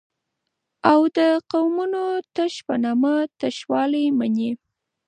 او 0.91 0.99
دقومونو 1.17 2.03
تش 2.35 2.53
په 2.65 2.75
نامه 2.83 3.13
شته 3.39 3.49
والى 3.71 4.03
مني 4.17 4.51